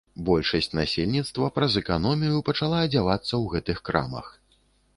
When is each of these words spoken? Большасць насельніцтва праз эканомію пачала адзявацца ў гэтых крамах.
Большасць 0.27 0.67
насельніцтва 0.79 1.49
праз 1.59 1.75
эканомію 1.83 2.41
пачала 2.47 2.77
адзявацца 2.89 3.29
ў 3.29 3.45
гэтых 3.55 3.77
крамах. 3.91 4.33